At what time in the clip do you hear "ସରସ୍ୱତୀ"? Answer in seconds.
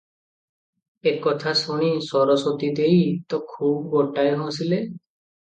2.07-2.71